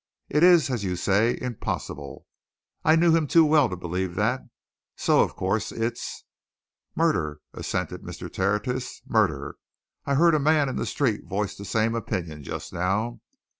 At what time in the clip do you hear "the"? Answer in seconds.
10.77-10.87, 11.55-11.65